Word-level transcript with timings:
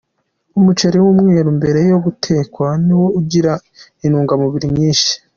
Umuceri 0.59 0.97
w'umweru 1.03 1.49
mbere 1.59 1.79
yo 1.91 1.97
gutekwa 2.05 2.67
ni 2.85 2.93
wo 2.99 3.07
ugira 3.19 3.53
intungamubiri 4.05 4.67
nyinshi. 4.77 5.11